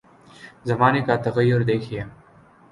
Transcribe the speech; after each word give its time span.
زمانے 0.65 1.01
کا 1.01 1.15
تغیر 1.15 1.61
دیکھیے۔ 1.63 2.03